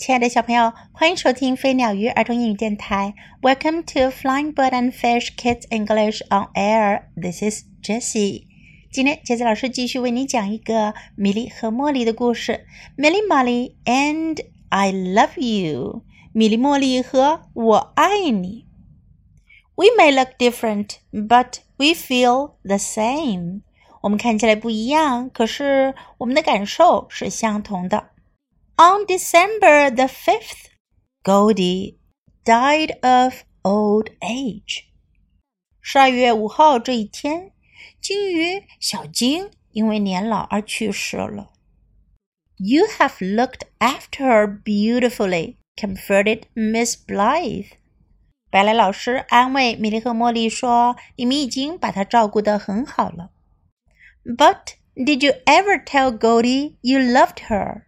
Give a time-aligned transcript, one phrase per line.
[0.00, 3.12] 亲爱的小朋友，欢迎收听飞鸟鱼儿童英语电台。
[3.42, 7.02] Welcome to Flying Bird and Fish Kids English on Air.
[7.20, 8.46] This is Jessie.
[8.90, 12.64] 今天杰子老师继续为你讲一个米莉和茉莉的故事。
[12.96, 16.02] Milly Molly and I love you.
[16.32, 18.64] 米莉、茉莉和我爱你。
[19.74, 23.60] We may look different, but we feel the same.
[24.00, 28.06] 我们看起来不一样，可是我们的感受是相同的。
[28.79, 30.69] On December the 5th,
[31.23, 31.97] Goldie
[32.43, 34.85] died of old age.
[35.81, 37.53] 十二月五号这一天，
[38.01, 41.53] 金鱼小金因为年老而去世了。
[42.57, 47.71] You have looked after her beautifully, comforted Miss Blythe.
[48.49, 53.31] 白莱老师安慰米莉和茉莉说：“你们已经把她照顾得很好了。”
[54.25, 57.83] But did you ever tell Goldie you loved her?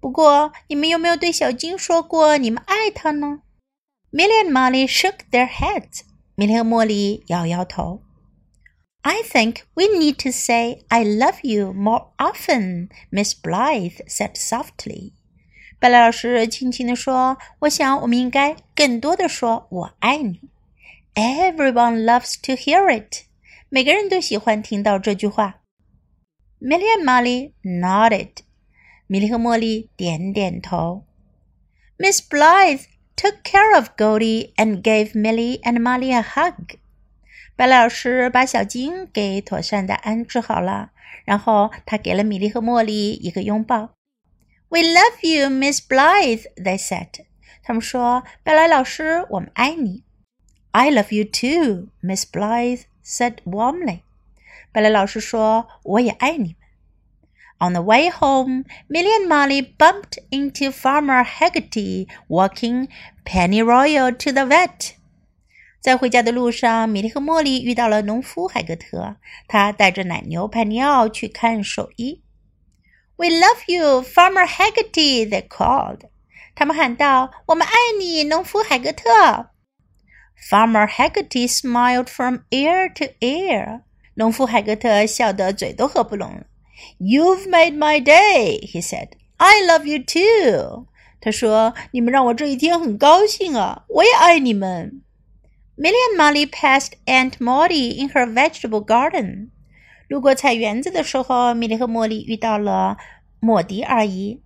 [0.00, 3.42] 不过，你们有没有对小金说过你们爱他呢
[4.12, 5.80] ？Milly and Molly shook their heads.
[5.82, 6.00] heads。
[6.36, 8.02] 米莉和茉莉摇摇头。
[9.02, 15.12] I think we need to say I love you more often, Miss Blythe said softly.
[15.80, 20.40] 贝莱老师轻轻地说：“我想我们应该更多的说‘我爱你’。”
[21.14, 23.24] Everyone loves to hear it.
[23.68, 25.62] 每个人都喜欢听到这句话。
[26.60, 28.30] Milly and Molly nodded.
[29.08, 31.04] 米莉和茉莉点点头。
[31.96, 32.82] Miss Blythe
[33.16, 36.76] took care of Goldie and gave Milly and Molly a hug。
[37.56, 40.90] 白老师把小金给妥善的安置好了，
[41.24, 43.94] 然后他给了米莉和茉莉一个拥抱。
[44.68, 47.24] We love you, Miss Blythe, they said。
[47.62, 50.04] 他们说：“贝莱老师，我们爱你。”
[50.72, 54.00] I love you too, Miss Blythe said warmly。
[54.70, 56.56] 贝莱老师说：“我也爱你。”
[57.60, 62.88] On the way home, Milly and Molly bumped into Farmer Hegarty walking
[63.24, 64.92] Penny Royal to the vet.
[65.80, 69.16] 在回家的路上，米莉和茉莉遇到了农夫海格特，
[69.48, 72.22] 他带着奶牛潘尼奥去看兽医。
[73.16, 76.02] "We love you, Farmer Hegarty," they called.
[76.54, 79.50] 他们喊道：“我们爱你，农夫海格特。”
[80.50, 83.82] Farmer Hegarty smiled from ear to ear.
[84.14, 86.46] 农夫海格特笑得嘴都合不拢了。
[86.98, 89.10] You've made my day," he said.
[89.36, 90.86] "I love you too."
[91.20, 95.02] 他说：“你们让我这一天很高兴啊，我也爱你们。”
[95.76, 99.50] Milly and Molly passed Aunt Maud in her vegetable garden.
[100.08, 102.96] 路过菜园子的时候，米莉和茉莉遇到了
[103.40, 104.42] 莫迪阿姨。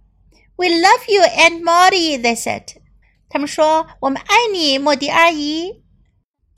[0.57, 2.65] "We love you, Aunt Maud," they said.
[3.29, 5.83] 他们说：“我们爱你，莫迪阿姨。”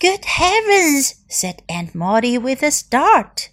[0.00, 3.48] "Good heavens!" said Aunt Maud with a start.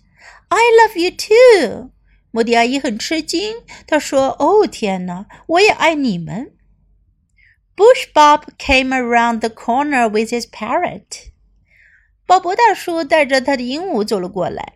[0.49, 1.91] "I love you too."
[2.31, 6.53] 莫迪阿姨很吃惊，她说：“哦，天哪，我也爱你们。”
[7.75, 11.31] Bush Bob came around the corner with his parrot.
[12.25, 14.73] 鲍勃大叔带着他的鹦鹉走了过来。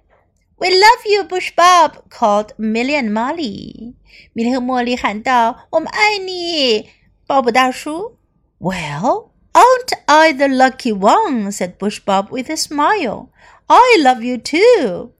[0.57, 2.03] We love you, Bush Bob!
[2.09, 3.93] called Milly and Molly.
[4.33, 6.89] 米莉和茉莉喊道：“我们爱你，
[7.27, 8.17] 鲍勃大叔。”
[8.59, 11.51] Well, aren't I the lucky one?
[11.51, 13.27] said Bush Bob with a smile.
[13.67, 15.11] I love you too.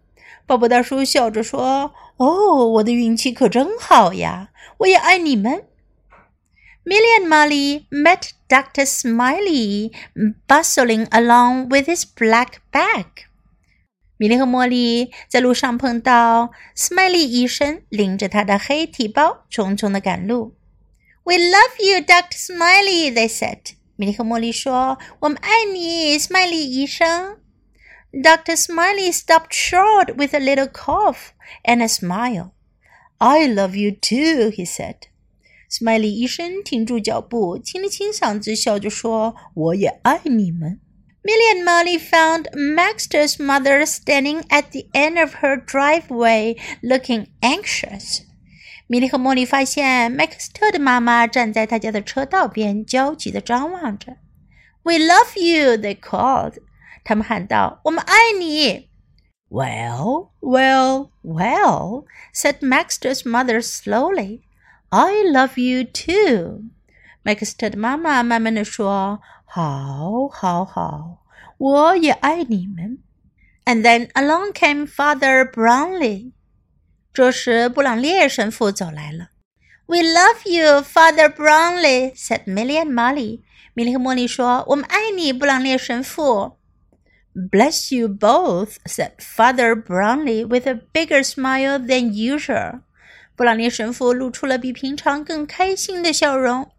[0.46, 4.49] 鲍勃大叔笑着说：“哦，我的运气可真好呀！
[4.79, 5.65] 我也爱你们。
[6.85, 8.85] Milly and Molly met Dr.
[8.85, 9.91] Smiley
[10.47, 13.05] bustling along with his black bag.
[14.17, 20.55] 米莉和茉莉在路上碰到 Smiley 医生，拎着他的黑提包，匆匆的赶路。
[21.23, 22.37] We love you, Dr.
[22.37, 23.73] Smiley, they said.
[23.95, 27.37] 米莉和茉莉说：“我们爱你，Smiley 医生。”
[28.15, 28.55] Dr.
[28.55, 31.33] Smiley stopped short with a little cough
[31.65, 32.53] and a smile.
[33.19, 34.95] I love you too, he said.
[35.69, 40.79] Smiley 医生停住脚步，清了清嗓子，笑着说：“我也爱你们。”
[41.25, 48.21] Milly and Molly found Maxter's mother standing at the end of her driveway, looking anxious.
[48.87, 54.16] 米莉和茉莉发现麦克斯特的妈妈站在他家的车道边，焦急地张望着。
[54.84, 56.59] "We love you," they called.
[57.05, 58.90] 他们喊道：“我们爱你。”
[59.47, 64.41] Well, well, well, said Maxter's mother slowly.
[64.90, 66.63] I love you too.
[67.23, 71.23] Maxter 的妈妈慢慢地说：“好，好，好，
[71.57, 72.97] 我也爱你们。”
[73.66, 76.34] And then along came Father Brownlee.
[77.13, 79.29] 这时，布朗列神父走来了。
[79.85, 83.41] We love you, Father Brownlee," said Milly and Molly.
[83.75, 86.57] 米莉和茉莉说：“我们爱你，布朗列神父。”
[87.34, 92.80] Bless you both, said Father Brownlee with a bigger smile than usual.
[93.36, 96.71] 布朗尼神父露出了比平常更开心的笑容。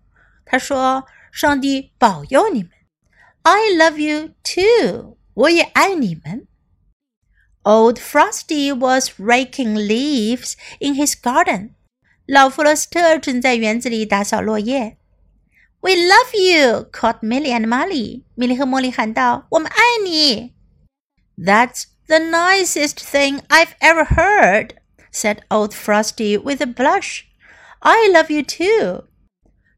[0.45, 2.71] 他说：“上帝保佑你们。”
[3.43, 5.17] I love you too.
[5.33, 6.47] 我也爱你们。
[7.63, 11.71] Old Frosty was raking leaves in his garden.
[12.25, 14.97] 老弗罗斯特正在园子里打扫落叶。
[15.82, 16.88] we love you!
[16.92, 18.22] called Milly and Molly.
[18.34, 20.54] 米莉和茉莉喊道：“我们爱你。”
[21.36, 24.76] That's the nicest thing I've ever heard,
[25.12, 27.24] said old Frosty with a blush.
[27.80, 29.04] I love you too.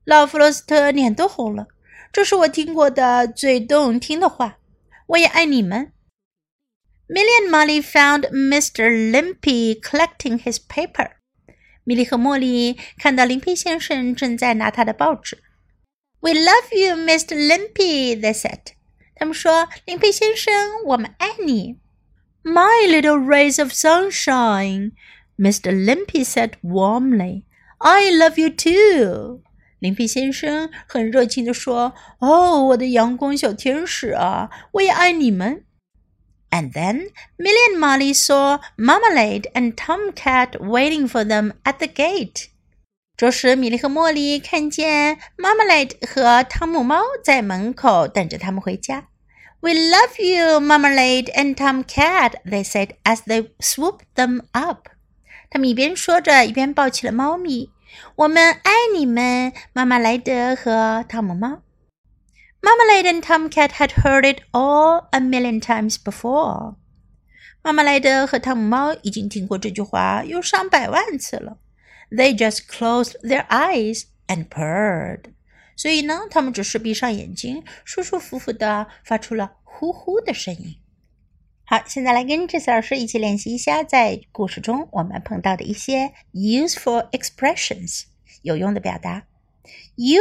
[0.04, 1.66] 老弗罗斯特脸都红了，
[2.12, 4.58] 这是我听过的最动听的话。
[5.08, 5.92] 我也爱你们。
[7.08, 9.10] Milly and Molly found Mr.
[9.10, 11.12] Limpy collecting his paper.
[11.84, 15.42] 米莉和茉莉看到林皮先生正在拿他的报纸。
[16.20, 17.36] "We love you, Mr.
[17.36, 18.72] Limpy," they said.
[19.14, 20.52] 他们说：“林佩先生，
[20.86, 21.76] 我们爱你。”
[22.44, 24.92] My little rays of sunshine,
[25.36, 25.72] Mr.
[25.72, 27.42] Limpy said warmly.
[27.78, 29.42] I love you too.
[29.80, 35.64] 林皮先生很热情地说：“哦，我的阳光小天使啊，我也爱你们。”
[36.50, 42.46] And then Milly and Molly saw Marmalade and Tomcat waiting for them at the gate.
[43.18, 49.08] 这时，米莉和茉莉看见 Marmalade 和汤姆猫在门口等着他们回家。
[49.58, 54.86] We love you, Marmalade and Tomcat, they said as they swooped them up.
[55.50, 57.70] 他们一边说着，一边抱起了猫咪。
[58.14, 61.62] 我们爱你们，妈妈莱德和汤姆猫。
[62.62, 66.76] Marmalade and Tomcat had heard it all a million times before.
[67.62, 71.56] 妈妈莱德和汤姆猫已经听过这句话有上百万次了。
[72.10, 75.32] They just closed their eyes and purred。
[75.76, 80.76] 所以呢，他们只是闭上眼睛，舒舒服服的发出了呼呼的声音。
[81.64, 88.04] 好，现在来跟 Jessie 老师一起练习一下，在故事中我们碰到的一些 useful expressions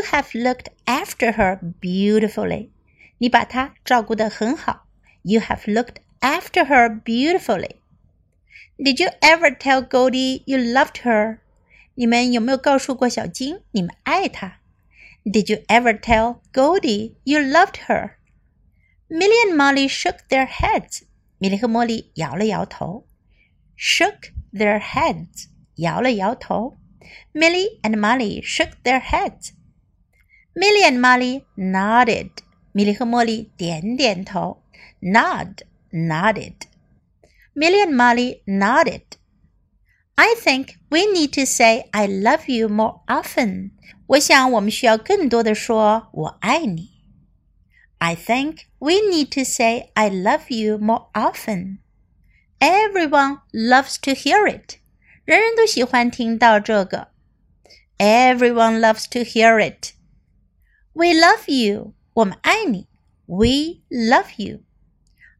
[0.01, 2.69] have looked after her beautifully。
[3.18, 4.88] 你把她照顾得很好。
[5.24, 7.78] You have looked after her beautifully.
[8.78, 11.39] Did you ever tell Goldie you loved her?
[11.99, 14.59] 你们有没有告诉过小金你们爱她
[15.25, 18.17] ？Did you ever tell Goldie you loved her?
[19.09, 21.01] Milly and Molly shook their heads.
[21.39, 23.07] 米莉和茉莉摇了摇头。
[23.75, 25.47] Shook their heads.
[25.77, 26.77] 摇了摇头。
[27.33, 29.53] Milly and Molly shook their heads.
[30.53, 32.29] Milly and Molly nodded.
[32.73, 34.61] 米莉和茉莉点点头。
[35.01, 36.67] Nod, nodded.
[37.55, 39.16] Milly and Molly nodded.
[40.16, 43.70] I think we need to say I love you more often.
[44.06, 46.90] 我想我们需要更多的说我爱你。
[47.99, 51.78] I think we need to say I love you more often.
[52.58, 54.78] Everyone loves to hear it.
[55.25, 57.08] 人人都喜欢听到这个。
[57.99, 59.93] Everyone loves to hear it.
[60.93, 61.94] We love you.
[62.14, 62.88] 我们爱你。
[63.26, 64.60] We love you.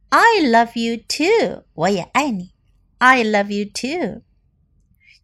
[0.09, 1.63] I love you too.
[1.73, 2.53] 我也爱你。
[2.97, 4.21] I love you too.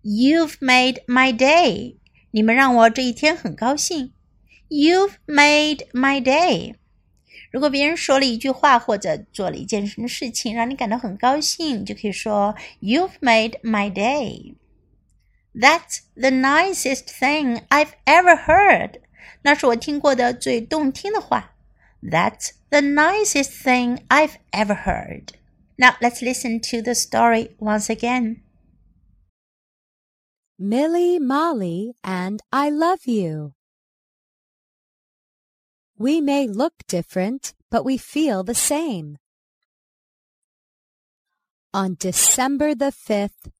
[0.04, 1.96] You've made my day.
[2.32, 4.14] 你们让我这一天很高兴。
[4.70, 6.76] You've made my day.
[7.52, 14.54] 如果别人说了一句话或者做了一件什么事情让你感到很高兴，你就可以说 "You've made my day."
[15.56, 19.02] That's the nicest thing I've ever heard.
[19.42, 21.56] 那是我听过的最动听的话。
[22.04, 25.30] That's the nicest thing I've ever heard.
[25.78, 28.38] Now let's listen to the story once again.
[30.67, 33.53] Milly, Molly, and I love you.
[35.99, 39.19] We may look different, but we feel the same.
[41.75, 43.51] On December the 5th,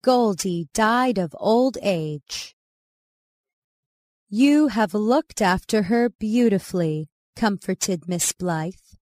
[0.00, 2.54] Goldie died of old age.
[4.28, 8.94] You have looked after her beautifully, comforted Miss Blythe.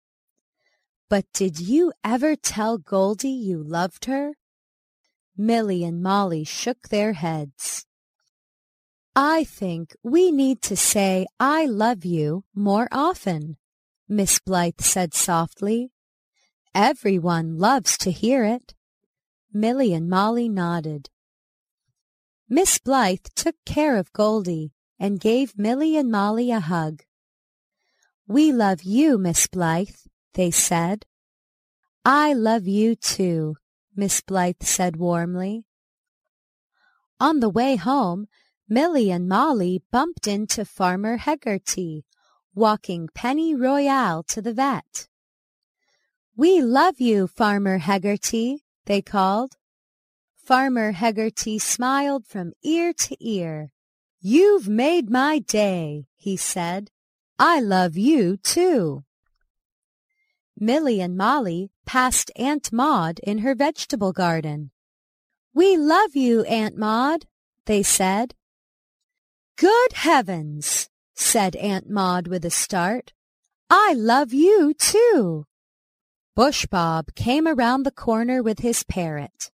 [1.08, 4.34] But did you ever tell Goldie you loved her?
[5.40, 7.86] Milly and Molly shook their heads.
[9.16, 13.56] I think we need to say I love you more often,
[14.06, 15.92] Miss Blythe said softly.
[16.74, 18.74] Everyone loves to hear it.
[19.50, 21.08] Milly and Molly nodded.
[22.46, 27.02] Miss Blythe took care of Goldie and gave Milly and Molly a hug.
[28.28, 30.04] We love you, Miss Blythe,
[30.34, 31.06] they said.
[32.04, 33.56] I love you too,
[33.94, 35.64] Miss Blythe said warmly.
[37.18, 38.28] On the way home,
[38.68, 42.04] Milly and Molly bumped into Farmer Hegarty,
[42.54, 45.08] walking Penny Royale to the vet.
[46.36, 49.56] We love you, Farmer Hegarty, they called.
[50.36, 53.72] Farmer Hegarty smiled from ear to ear.
[54.20, 56.90] You've made my day, he said.
[57.38, 59.04] I love you too.
[60.60, 64.70] Milly and Molly passed Aunt Maud in her vegetable garden.
[65.54, 67.24] We love you, Aunt Maud,
[67.64, 68.34] they said.
[69.56, 73.14] Good heavens, said Aunt Maud with a start.
[73.70, 75.46] I love you too.
[76.36, 79.50] Bush Bob came around the corner with his parrot.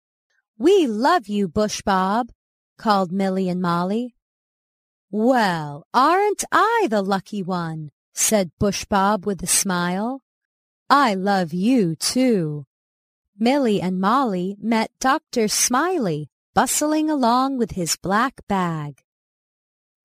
[0.59, 2.31] We love you, Bush Bob,
[2.79, 4.17] called Milly and Molly.
[5.11, 7.91] Well, aren't I the lucky one?
[8.15, 10.24] said Bush Bob with a smile.
[10.91, 12.67] I love you too.
[13.39, 15.49] Milly and Molly met Dr.
[15.49, 19.03] Smiley bustling along with his black bag.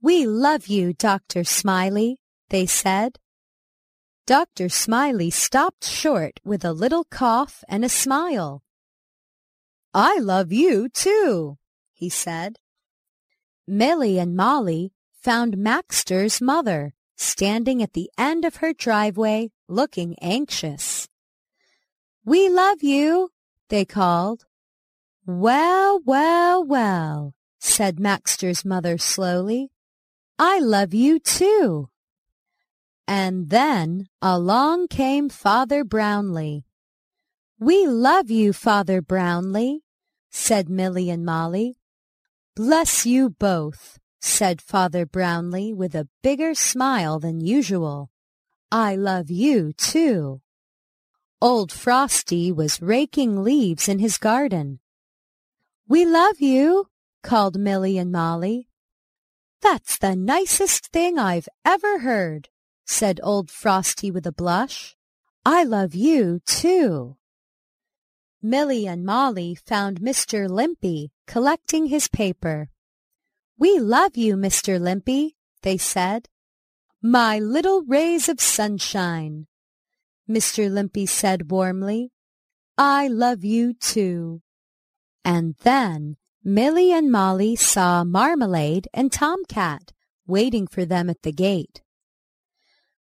[0.01, 1.43] We love you, Dr.
[1.43, 2.17] Smiley,
[2.49, 3.19] they said.
[4.25, 4.69] Dr.
[4.69, 8.63] Smiley stopped short with a little cough and a smile.
[9.93, 11.57] I love you too,
[11.93, 12.57] he said.
[13.67, 21.09] Milly and Molly found Maxter's mother standing at the end of her driveway looking anxious.
[22.23, 23.29] We love you,
[23.67, 24.45] they called.
[25.25, 29.69] Well, well, well, said Maxter's mother slowly.
[30.39, 31.89] I love you too.
[33.05, 36.63] And then along came Father Brownlee.
[37.59, 39.81] We love you, Father Brownlee,
[40.29, 41.75] said Milly and Molly.
[42.55, 48.09] Bless you both, said Father Brownlee with a bigger smile than usual.
[48.71, 50.41] I love you, too.
[51.41, 54.79] Old Frosty was raking leaves in his garden.
[55.87, 56.87] We love you,
[57.23, 58.69] called Milly and Molly.
[59.61, 62.49] That's the nicest thing I've ever heard,
[62.85, 64.95] said old Frosty with a blush.
[65.45, 67.17] I love you, too.
[68.41, 70.49] Milly and Molly found Mr.
[70.49, 72.69] Limpy collecting his paper.
[73.59, 74.79] We love you, Mr.
[74.79, 76.29] Limpy, they said.
[77.01, 79.47] My little rays of sunshine,
[80.29, 80.71] Mr.
[80.71, 82.13] Limpy said warmly.
[82.77, 84.41] I love you, too.
[85.25, 89.91] And then Milly and Molly saw Marmalade and Tomcat
[90.25, 91.81] waiting for them at the gate.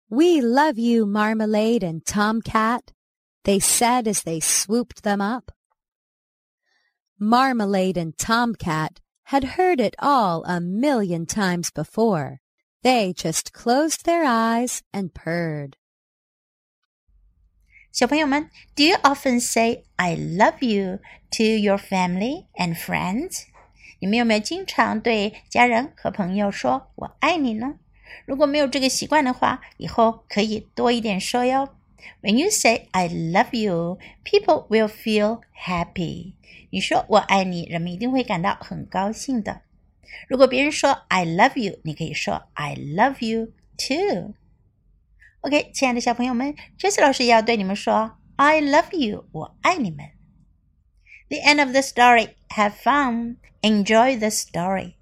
[0.09, 2.93] We love you, Marmalade and Tomcat,
[3.43, 5.51] they said as they swooped them up.
[7.19, 12.40] Marmalade and Tomcat had heard it all a million times before.
[12.82, 15.74] They just closed their eyes and purred.
[17.92, 21.00] 小朋友们，Do you often say "I love you"
[21.32, 23.44] to your family and friends？
[24.00, 27.76] 你们有没有经常对家人和朋友说“我爱你”呢？
[28.26, 31.76] 如果没有这个习惯的话，以后可以多一点说哟。
[32.23, 36.35] when you say I love you, people will feel happy.
[36.71, 39.63] 你说我爱你，人们一定会感到很高兴的。
[40.29, 44.35] 如果别人说 I love you，你可以说 I love you too。
[45.41, 50.11] OK，亲爱的小朋友们，Jessie 老师也要对你们说 I love you，我爱你们。
[51.29, 52.35] The end of the story.
[52.51, 53.37] Have fun.
[53.63, 54.95] Enjoy the story.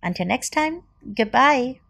[0.00, 0.82] Until next time,
[1.14, 1.80] goodbye.